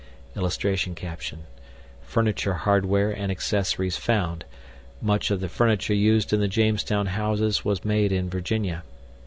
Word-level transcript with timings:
[Illustration: 0.35 0.95
FURNITURE 2.01 2.53
HARDWARE 2.55 3.11
AND 3.11 3.31
ACCESSORIES 3.31 3.97
FOUND. 3.97 4.45
MUCH 4.99 5.29
OF 5.29 5.41
THE 5.41 5.47
FURNITURE 5.47 5.93
USED 5.93 6.33
IN 6.33 6.39
THE 6.39 6.47
JAMESTOWN 6.47 7.05
HOUSES 7.05 7.63
WAS 7.63 7.85
MADE 7.85 8.11
IN 8.11 8.27
VIRGINIA. 8.27 8.81